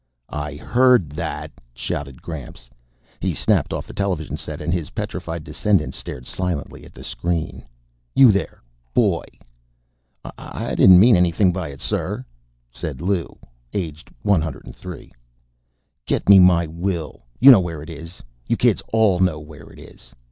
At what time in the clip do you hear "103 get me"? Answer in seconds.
14.23-16.39